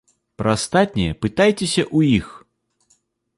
Пра 0.41 0.53
астатняе 0.57 1.11
пытайцеся 1.25 1.83
ў 1.97 2.15
іх! 2.17 2.33